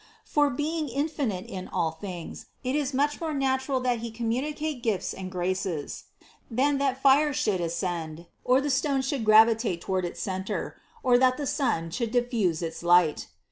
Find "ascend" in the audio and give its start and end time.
7.61-8.25